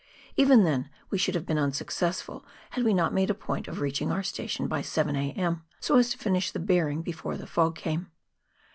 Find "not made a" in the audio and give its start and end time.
2.91-3.35